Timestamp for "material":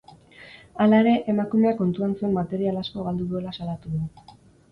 2.39-2.81